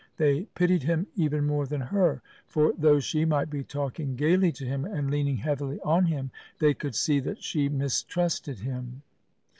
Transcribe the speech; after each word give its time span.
They 0.17 0.45
pitied 0.55 0.81
him 0.81 1.05
even 1.15 1.45
more 1.45 1.67
than 1.67 1.81
her, 1.93 2.23
for 2.47 2.73
though 2.75 2.99
she 2.99 3.23
might 3.23 3.51
be 3.51 3.63
talking 3.63 4.15
gaily 4.15 4.51
to 4.53 4.65
him 4.65 4.83
and 4.83 5.11
leaning 5.11 5.37
heavily 5.37 5.79
on 5.81 6.05
him, 6.05 6.31
they 6.57 6.73
could 6.73 6.95
see 6.95 7.19
that 7.19 7.43
she 7.43 7.69
mistrusted 7.69 8.61
him. 8.61 9.03